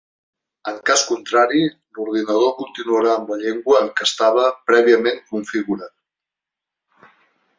[0.69, 1.59] En cas contrari,
[1.97, 5.95] l’ordinador continuarà amb la llengua en què estava prèviament configurat.